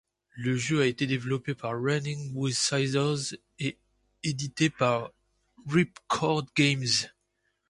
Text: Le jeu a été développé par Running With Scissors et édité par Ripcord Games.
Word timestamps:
Le 0.35 0.57
jeu 0.57 0.81
a 0.81 0.87
été 0.87 1.05
développé 1.05 1.53
par 1.53 1.79
Running 1.79 2.31
With 2.33 2.55
Scissors 2.55 3.19
et 3.59 3.77
édité 4.23 4.71
par 4.71 5.11
Ripcord 5.67 6.47
Games. 6.55 6.89